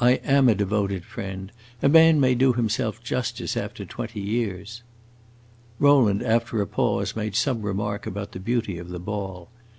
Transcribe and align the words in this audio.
I 0.00 0.12
am 0.24 0.48
a 0.48 0.54
devoted 0.54 1.04
friend. 1.04 1.52
A 1.82 1.90
man 1.90 2.18
may 2.18 2.34
do 2.34 2.54
himself 2.54 3.02
justice, 3.02 3.54
after 3.54 3.84
twenty 3.84 4.18
years!" 4.18 4.82
Rowland, 5.78 6.22
after 6.22 6.62
a 6.62 6.66
pause, 6.66 7.14
made 7.14 7.36
some 7.36 7.60
remark 7.60 8.06
about 8.06 8.32
the 8.32 8.40
beauty 8.40 8.78
of 8.78 8.88
the 8.88 8.98
ball. 8.98 9.50